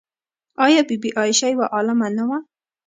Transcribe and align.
آیا 0.65 0.81
بی 0.87 0.95
بي 1.01 1.09
عایشه 1.17 1.47
یوه 1.53 1.65
عالمه 1.73 2.07
نه 2.17 2.23
وه؟ 2.29 2.37